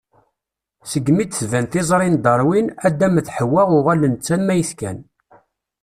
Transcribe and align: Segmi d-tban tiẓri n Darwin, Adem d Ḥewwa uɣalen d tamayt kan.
Segmi 0.91 1.23
d-tban 1.25 1.65
tiẓri 1.71 2.09
n 2.13 2.15
Darwin, 2.23 2.67
Adem 2.87 3.15
d 3.25 3.27
Ḥewwa 3.35 3.63
uɣalen 3.77 4.13
d 4.15 4.21
tamayt 4.25 4.71
kan. 4.79 4.99